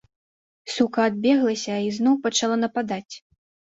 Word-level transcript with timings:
Сука 0.75 1.05
адбеглася 1.11 1.79
і 1.91 1.95
зноў 2.01 2.21
пачала 2.27 2.63
нападаць. 2.67 3.15